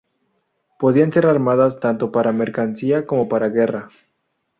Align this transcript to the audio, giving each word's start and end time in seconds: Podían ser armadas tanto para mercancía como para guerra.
Podían 0.79 1.11
ser 1.13 1.27
armadas 1.27 1.79
tanto 1.79 2.11
para 2.11 2.31
mercancía 2.31 3.05
como 3.05 3.29
para 3.29 3.49
guerra. 3.49 3.89